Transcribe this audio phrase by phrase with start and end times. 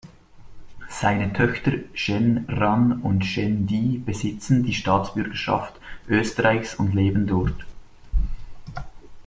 [0.89, 5.75] Seine Töchter Chen Ran und Chen Di besitzen die Staatsbürgerschaft
[6.07, 7.63] Österreichs und leben dort.